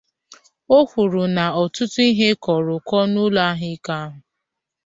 [0.77, 4.17] O kwuru na ọtụtụ ihe kọrọ ụkọ n'ụlọ ahụike ahụ